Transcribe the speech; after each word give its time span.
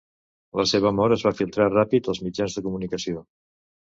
La 0.59 0.63
seva 0.71 0.91
mort 0.99 1.15
es 1.17 1.25
va 1.27 1.33
filtrar 1.41 1.67
ràpid 1.75 2.09
als 2.13 2.21
mitjans 2.29 2.57
de 2.57 2.63
comunicació. 2.69 3.23